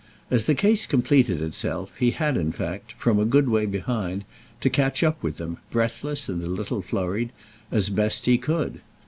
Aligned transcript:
As 0.31 0.45
the 0.45 0.55
case 0.55 0.87
completed 0.87 1.43
itself 1.43 1.97
he 1.97 2.09
had 2.09 2.35
in 2.35 2.51
fact, 2.51 2.91
from 2.93 3.19
a 3.19 3.23
good 3.23 3.47
way 3.47 3.67
behind, 3.67 4.25
to 4.59 4.67
catch 4.67 5.03
up 5.03 5.21
with 5.21 5.37
them, 5.37 5.59
breathless 5.69 6.27
and 6.27 6.41
a 6.41 6.47
little 6.47 6.81
flurried, 6.81 7.29
as 7.69 7.85
he 7.89 7.93
best 7.93 8.27
could. 8.41 8.81